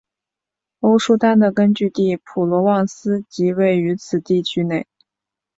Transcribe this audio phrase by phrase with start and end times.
[0.79, 4.87] 欧舒丹的根据地普罗旺斯即位于此地区内。